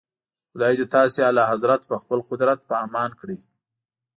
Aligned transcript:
خدای 0.51 0.73
دې 0.79 0.85
تاسي 0.95 1.19
اعلیحضرت 1.27 1.81
په 1.89 1.95
خپل 2.01 2.19
قدرت 2.29 2.59
په 2.69 2.75
امان 2.85 3.11
کړي. 3.19 3.37